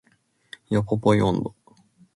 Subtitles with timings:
[0.71, 1.55] ヨポポイ音頭